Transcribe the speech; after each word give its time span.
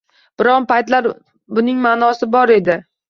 —Bir 0.41 0.47
paytlar 0.71 1.09
buning 1.59 1.85
ma’nosi 1.85 2.29
bor 2.37 2.55
edi. 2.57 2.79